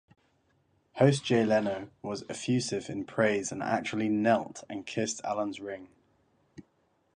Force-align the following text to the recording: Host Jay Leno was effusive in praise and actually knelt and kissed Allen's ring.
Host 0.93 1.23
Jay 1.23 1.45
Leno 1.45 1.89
was 2.01 2.23
effusive 2.27 2.89
in 2.89 3.05
praise 3.05 3.51
and 3.51 3.61
actually 3.61 4.09
knelt 4.09 4.63
and 4.67 4.83
kissed 4.83 5.23
Allen's 5.23 5.59
ring. 5.59 5.89